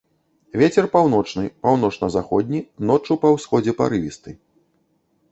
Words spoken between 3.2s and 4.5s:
па ўсходзе парывісты.